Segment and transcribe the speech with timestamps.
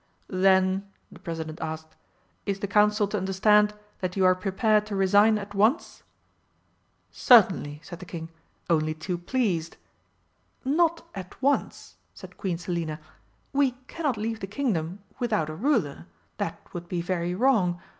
[0.29, 1.95] "Then," the President asked,
[2.47, 6.01] "is the Council to understand that you are prepared to resign at once?"
[7.11, 8.29] "Certainly," said the King.
[8.67, 9.77] "Only too pleased!"
[10.65, 12.99] "Not at once," said Queen Selina.
[13.53, 16.07] "We cannot leave the Kingdom without a ruler
[16.37, 17.79] that would be very wrong.